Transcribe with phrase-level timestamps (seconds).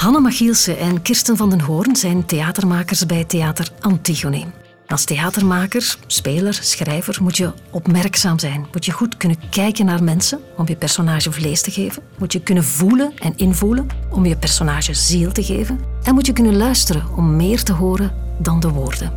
[0.00, 4.44] Hanne Machielse en Kirsten van den Hoorn zijn theatermakers bij Theater Antigone.
[4.86, 8.66] Als theatermaker, speler, schrijver moet je opmerkzaam zijn.
[8.72, 12.02] Moet je goed kunnen kijken naar mensen om je personage vlees te geven.
[12.18, 15.80] Moet je kunnen voelen en invoelen om je personage ziel te geven.
[16.02, 19.12] En moet je kunnen luisteren om meer te horen dan de woorden.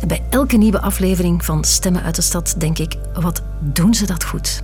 [0.00, 4.06] En bij elke nieuwe aflevering van Stemmen uit de Stad denk ik, wat doen ze
[4.06, 4.62] dat goed?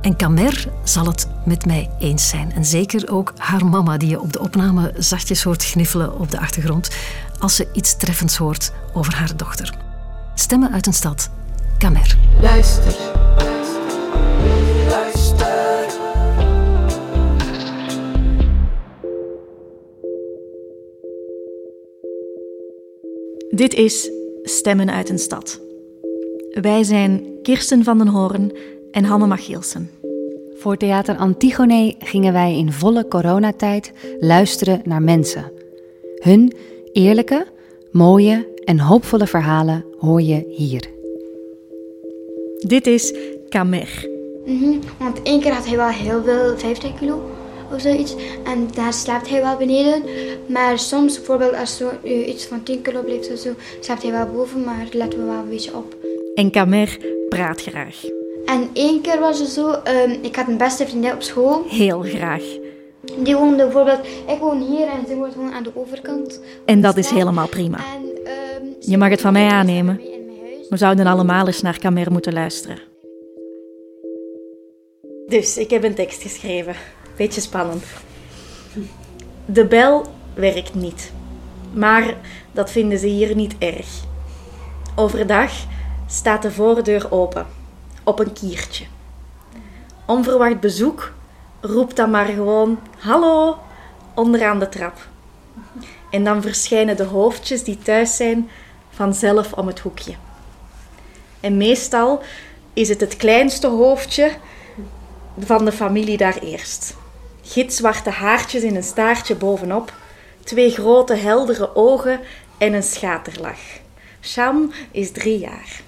[0.00, 2.52] En Kamer zal het met mij eens zijn.
[2.52, 6.40] En zeker ook haar mama, die je op de opname zachtjes hoort gniffelen op de
[6.40, 6.90] achtergrond
[7.38, 9.74] als ze iets treffends hoort over haar dochter.
[10.34, 11.30] Stemmen uit een stad.
[11.78, 12.16] Kamer.
[12.40, 12.94] Luister.
[14.88, 15.58] Luister.
[23.50, 24.10] Dit is
[24.42, 25.60] Stemmen uit een stad.
[26.50, 28.52] Wij zijn Kirsten van den Hoorn
[28.90, 29.90] en Hanne Machielsen.
[30.58, 35.52] Voor Theater Antigone gingen wij in volle coronatijd luisteren naar mensen.
[36.14, 36.52] Hun
[36.92, 37.46] eerlijke,
[37.92, 40.88] mooie en hoopvolle verhalen hoor je hier.
[42.66, 43.14] Dit is
[43.48, 44.08] Kamer.
[44.44, 47.30] Mhm, want één keer had hij wel heel veel, 50 kilo
[47.72, 48.14] of zoiets.
[48.44, 50.02] En daar slaapt hij wel beneden.
[50.48, 54.12] Maar soms, bijvoorbeeld als zo, uh, iets van 10 kilo blijft of zo, slaapt hij
[54.12, 54.64] wel boven.
[54.64, 55.96] Maar letten we wel een beetje op.
[56.34, 58.19] En Kamer praat graag.
[58.50, 61.64] En één keer was het zo, um, ik had een beste vriendin op school.
[61.68, 62.42] Heel graag.
[63.18, 66.40] Die woonde bijvoorbeeld, ik woon hier en ze woont gewoon aan de overkant.
[66.64, 67.78] En dat is helemaal prima.
[67.78, 68.02] En,
[68.62, 70.00] um, Je mag het van mij aannemen.
[70.68, 72.78] We zouden allemaal eens naar Kamer moeten luisteren.
[75.26, 76.74] Dus, ik heb een tekst geschreven.
[77.16, 77.84] Beetje spannend.
[79.44, 81.12] De bel werkt niet.
[81.72, 82.14] Maar
[82.52, 83.86] dat vinden ze hier niet erg.
[84.96, 85.52] Overdag
[86.06, 87.59] staat de voordeur open.
[88.04, 88.84] Op een kiertje.
[90.06, 91.12] Onverwacht bezoek
[91.60, 93.58] roept dan maar gewoon hallo
[94.14, 95.08] onderaan de trap.
[96.10, 98.50] En dan verschijnen de hoofdjes die thuis zijn
[98.90, 100.14] vanzelf om het hoekje.
[101.40, 102.22] En meestal
[102.72, 104.30] is het het kleinste hoofdje
[105.38, 106.96] van de familie daar eerst.
[107.42, 109.92] Gitzwarte haartjes in een staartje bovenop,
[110.44, 112.20] twee grote heldere ogen
[112.58, 113.60] en een schaterlach.
[114.20, 115.82] Sham is drie jaar.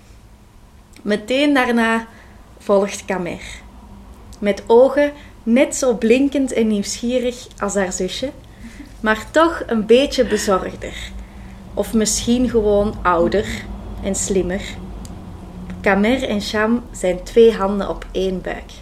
[1.02, 2.06] Meteen daarna
[2.58, 3.42] volgt Kamer.
[4.38, 8.30] Met ogen net zo blinkend en nieuwsgierig als haar zusje,
[9.00, 11.10] maar toch een beetje bezorgder.
[11.74, 13.46] Of misschien gewoon ouder
[14.02, 14.62] en slimmer.
[15.80, 18.72] Kamer en Sham zijn twee handen op één buik.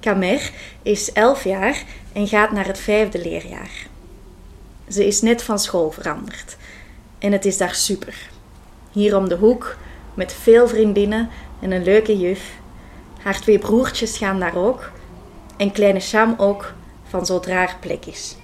[0.00, 0.50] Kamer
[0.82, 3.86] is elf jaar en gaat naar het vijfde leerjaar.
[4.88, 6.56] Ze is net van school veranderd
[7.18, 8.30] en het is daar super.
[8.92, 9.76] Hier om de hoek
[10.14, 11.30] met veel vriendinnen
[11.60, 12.52] en een leuke juf.
[13.22, 14.90] Haar twee broertjes gaan daar ook
[15.56, 16.72] en kleine Sham ook
[17.08, 18.36] van zodra er plek is.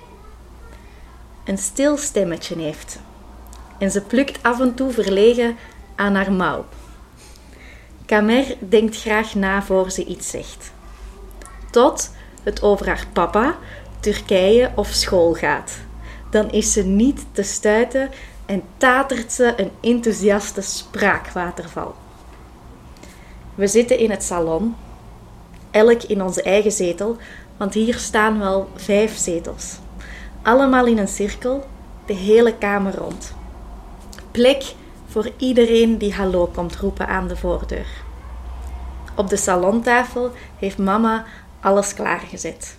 [1.44, 2.98] Een stil stemmetje heeft ze
[3.80, 5.56] en ze plukt af en toe verlegen
[5.94, 6.64] aan haar mouw.
[8.06, 10.72] Kamer denkt graag na voor ze iets zegt.
[11.70, 12.10] Tot
[12.42, 13.56] het over haar papa,
[14.00, 15.78] Turkije of school gaat.
[16.30, 18.10] Dan is ze niet te stuiten
[18.50, 21.94] en tatert ze een enthousiaste spraakwaterval.
[23.54, 24.76] We zitten in het salon,
[25.70, 27.16] elk in onze eigen zetel,
[27.56, 29.78] want hier staan wel vijf zetels.
[30.42, 31.66] Allemaal in een cirkel,
[32.06, 33.34] de hele kamer rond.
[34.30, 34.74] Plek
[35.06, 37.86] voor iedereen die hallo komt roepen aan de voordeur.
[39.14, 41.24] Op de salontafel heeft mama
[41.60, 42.76] alles klaargezet.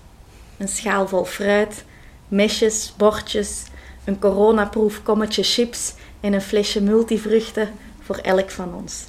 [0.58, 1.86] Een schaal vol fruit,
[2.28, 3.64] mesjes, bordjes,
[4.04, 7.70] een coronaproef kommetje chips en een flesje multivruchten
[8.00, 9.06] voor elk van ons.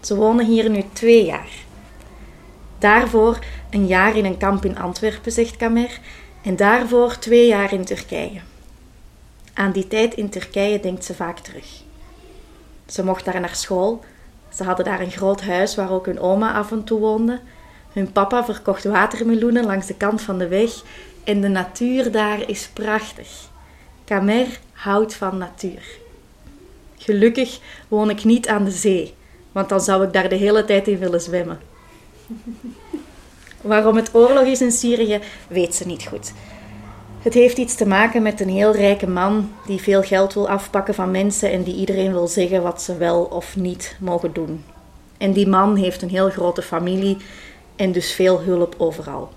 [0.00, 1.50] Ze wonen hier nu twee jaar.
[2.78, 3.38] Daarvoor
[3.70, 6.00] een jaar in een kamp in Antwerpen, zegt Kamer,
[6.42, 8.40] en daarvoor twee jaar in Turkije.
[9.54, 11.66] Aan die tijd in Turkije denkt ze vaak terug.
[12.86, 14.04] Ze mocht daar naar school.
[14.54, 17.40] Ze hadden daar een groot huis waar ook hun oma af en toe woonde.
[17.92, 20.70] Hun papa verkocht watermeloenen langs de kant van de weg
[21.24, 23.28] en de natuur daar is prachtig.
[24.04, 25.82] Kamer houdt van natuur.
[26.96, 27.58] Gelukkig
[27.88, 29.14] woon ik niet aan de zee,
[29.52, 31.60] want dan zou ik daar de hele tijd in willen zwemmen.
[33.60, 36.32] Waarom het oorlog is in Syrië, weet ze niet goed.
[37.22, 40.94] Het heeft iets te maken met een heel rijke man die veel geld wil afpakken
[40.94, 44.64] van mensen en die iedereen wil zeggen wat ze wel of niet mogen doen.
[45.18, 47.16] En die man heeft een heel grote familie
[47.76, 49.30] en dus veel hulp overal.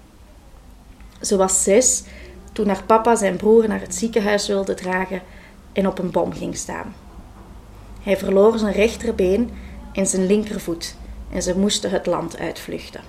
[1.21, 2.03] Ze was zes
[2.51, 5.21] toen haar papa zijn broer naar het ziekenhuis wilde dragen
[5.73, 6.95] en op een bom ging staan.
[8.01, 9.51] Hij verloor zijn rechterbeen
[9.93, 10.95] en zijn linkervoet
[11.31, 13.01] en ze moesten het land uitvluchten.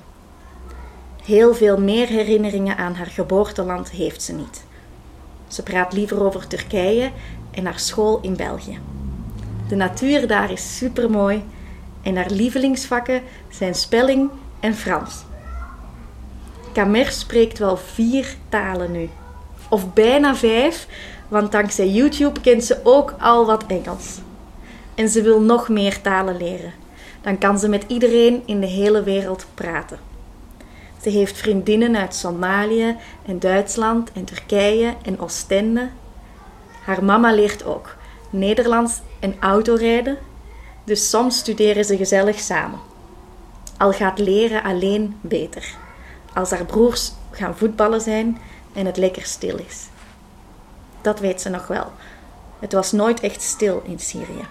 [1.25, 4.65] Heel veel meer herinneringen aan haar geboorteland heeft ze niet.
[5.49, 7.11] Ze praat liever over Turkije
[7.51, 8.79] en haar school in België.
[9.69, 11.45] De natuur daar is supermooi
[12.03, 14.31] en haar lievelingsvakken zijn spelling
[14.61, 15.25] en Frans.
[16.77, 19.11] Kamer spreekt wel vier talen nu.
[19.69, 20.87] Of bijna vijf,
[21.29, 24.19] want dankzij YouTube kent ze ook al wat Engels.
[24.95, 26.73] En ze wil nog meer talen leren.
[27.23, 29.99] Dan kan ze met iedereen in de hele wereld praten.
[31.03, 32.97] Ze heeft vriendinnen uit Somalië
[33.27, 35.89] en Duitsland en Turkije en Oostende.
[36.85, 37.97] Haar mama leert ook
[38.31, 40.19] Nederlands en autorijden,
[40.85, 42.79] dus soms studeren ze gezellig samen.
[43.77, 45.77] Al gaat leren alleen beter,
[46.37, 48.39] als haar broers gaan voetballen zijn
[48.73, 49.87] en het lekker stil is.
[51.01, 51.93] Dat weet ze nog wel.
[52.59, 54.45] Het was nooit echt stil in Syrië.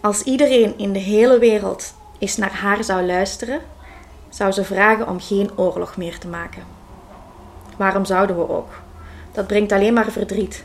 [0.00, 3.60] Als iedereen in de hele wereld eens naar haar zou luisteren,
[4.28, 6.62] zou ze vragen om geen oorlog meer te maken.
[7.76, 8.70] Waarom zouden we ook?
[9.32, 10.64] Dat brengt alleen maar verdriet.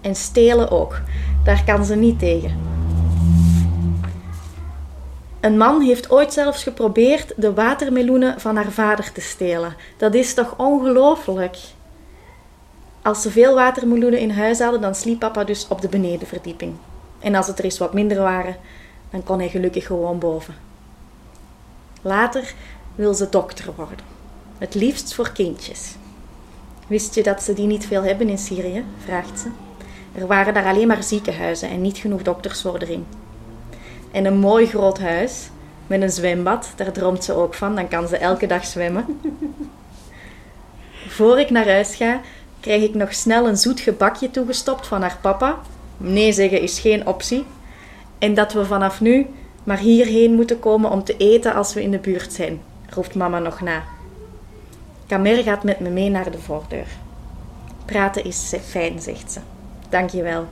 [0.00, 1.00] En stelen ook,
[1.44, 2.79] daar kan ze niet tegen.
[5.40, 9.74] Een man heeft ooit zelfs geprobeerd de watermeloenen van haar vader te stelen.
[9.96, 11.56] Dat is toch ongelooflijk?
[13.02, 16.74] Als ze veel watermeloenen in huis hadden, dan sliep papa dus op de benedenverdieping.
[17.18, 18.56] En als het er eens wat minder waren,
[19.10, 20.54] dan kon hij gelukkig gewoon boven.
[22.02, 22.54] Later
[22.94, 24.04] wil ze dokter worden.
[24.58, 25.94] Het liefst voor kindjes.
[26.86, 28.84] Wist je dat ze die niet veel hebben in Syrië?
[29.04, 29.48] vraagt ze.
[30.14, 33.06] Er waren daar alleen maar ziekenhuizen en niet genoeg dokters voor erin.
[34.10, 35.50] En een mooi groot huis
[35.86, 39.04] met een zwembad, daar droomt ze ook van, dan kan ze elke dag zwemmen.
[41.16, 42.20] Voor ik naar huis ga,
[42.60, 45.58] krijg ik nog snel een zoet gebakje toegestopt van haar papa.
[45.96, 47.44] Nee zeggen is geen optie.
[48.18, 49.26] En dat we vanaf nu
[49.64, 53.38] maar hierheen moeten komen om te eten als we in de buurt zijn, roept mama
[53.38, 53.82] nog na.
[55.06, 56.86] Kamer gaat met me mee naar de voordeur.
[57.84, 59.40] Praten is fijn, zegt ze.
[59.88, 60.48] Dank je wel.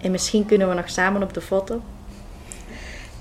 [0.00, 1.80] En misschien kunnen we nog samen op de foto.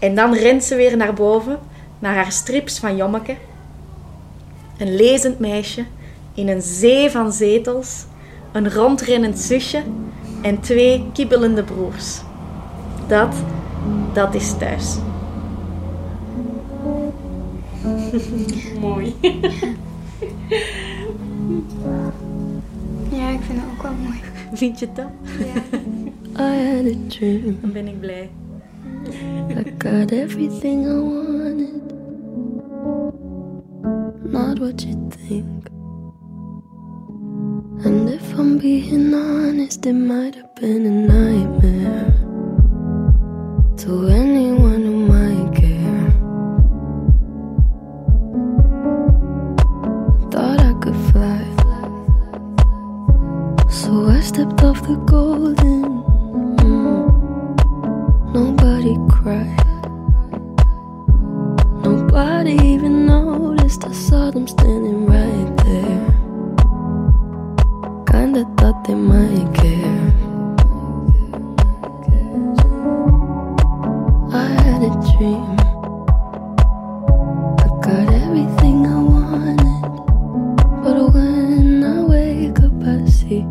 [0.01, 1.59] En dan rent ze weer naar boven,
[1.99, 3.35] naar haar strips van Jommeke.
[4.77, 5.85] Een lezend meisje
[6.33, 8.05] in een zee van zetels,
[8.51, 9.83] een rondrennend zusje
[10.41, 12.21] en twee kibbelende broers.
[13.07, 13.35] Dat,
[14.13, 14.97] dat is thuis.
[18.79, 19.15] Mooi.
[23.11, 24.19] ja, ik vind het ook wel mooi.
[24.53, 25.11] Vind je het dan?
[25.39, 25.61] Ja.
[26.53, 27.57] I had a dream.
[27.61, 28.29] Dan ben ik blij.
[29.57, 31.85] I got everything I wanted.
[34.31, 35.67] Not what you think.
[37.85, 41.70] And if I'm being honest, it might have been a nightmare
[62.31, 63.85] Nobody even noticed.
[63.85, 66.01] I saw them standing right there.
[68.09, 70.13] Kinda thought they might care.
[74.31, 75.57] I had a dream.
[77.65, 79.83] I got everything I wanted.
[80.83, 83.45] But when I wake up, I see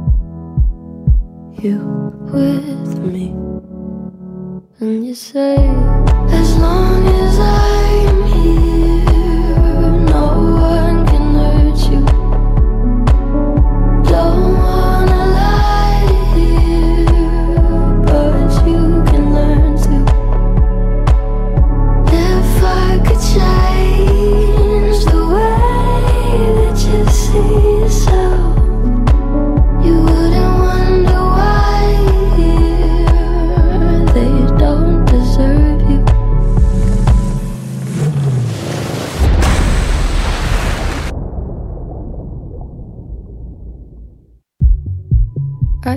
[1.62, 1.78] you
[2.32, 3.26] with me.
[4.80, 5.56] And you say,
[6.38, 7.69] as long as I'm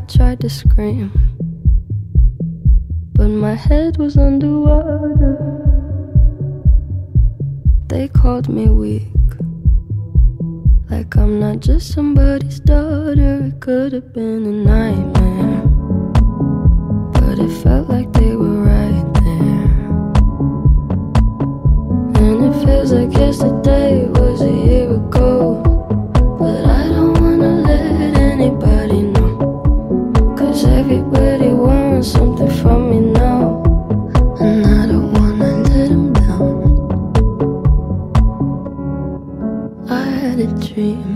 [0.07, 1.11] tried to scream,
[3.13, 5.37] but my head was underwater.
[7.87, 9.07] They called me weak.
[10.89, 15.22] Like I'm not just somebody's daughter, it could have been a nightmare.
[40.91, 41.12] Had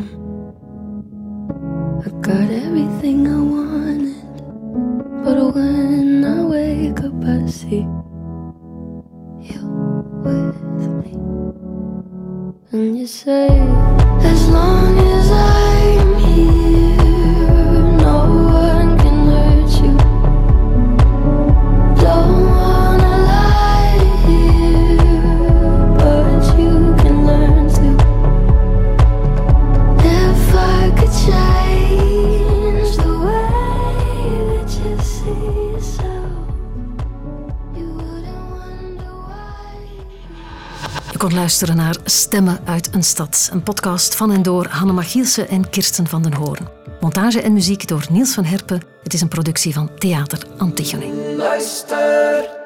[41.18, 45.46] Je kon luisteren naar Stemmen uit een stad, een podcast van en door Hanne Machielse
[45.46, 46.68] en Kirsten van den Hoorn.
[47.00, 48.82] Montage en muziek door Niels van Herpen.
[49.04, 51.36] Het is een productie van Theater Antigone.
[51.38, 52.57] Luister